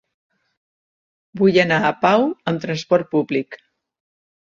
[1.43, 3.63] Vull anar a Pau amb trasport públic.